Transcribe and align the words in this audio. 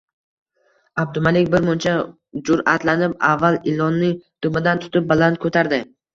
Abdumalik 1.03 1.51
bir 1.55 1.67
muncha 1.67 1.93
jur`atlanib, 2.49 3.15
avval 3.33 3.59
ilonning 3.75 4.19
dumidan 4.49 4.85
tutib, 4.87 5.09
baland 5.15 5.41
ko`tardi 5.47 5.83